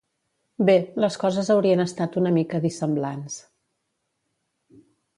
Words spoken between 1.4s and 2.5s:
haurien estat una